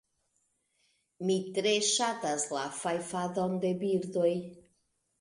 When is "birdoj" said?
3.87-4.37